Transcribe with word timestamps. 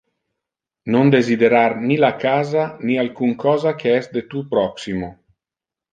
Non 0.93 1.11
desiderar 1.15 1.75
ni 1.83 1.97
la 2.05 2.11
casa, 2.25 2.63
ni 2.91 2.97
alcun 3.05 3.35
cosa 3.47 3.77
que 3.83 3.97
es 3.99 4.11
de 4.17 4.25
tu 4.33 4.45
proximo. 4.55 5.15